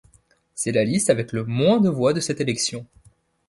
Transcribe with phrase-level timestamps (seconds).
[0.55, 2.87] C'est la liste avec le moins de voix de cette élection.